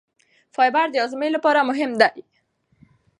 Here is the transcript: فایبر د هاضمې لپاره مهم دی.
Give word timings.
فایبر 0.55 0.87
د 0.91 0.95
هاضمې 1.03 1.29
لپاره 1.35 1.67
مهم 1.69 1.91
دی. 2.01 2.13